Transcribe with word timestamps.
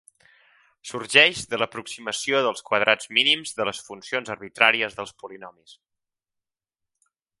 Sorgeix 0.91 1.41
de 1.51 1.59
l'aproximació 1.63 2.41
dels 2.47 2.65
quadrats 2.69 3.11
mínims 3.19 3.53
de 3.59 3.67
les 3.69 3.83
funcions 3.91 4.33
arbitràries 4.37 4.97
dels 5.01 5.15
polinomis. 5.25 5.77